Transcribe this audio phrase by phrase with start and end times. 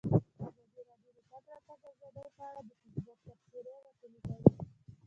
[0.47, 4.37] ازادي راډیو د د تګ راتګ ازادي په اړه د فیسبوک تبصرې راټولې کړي.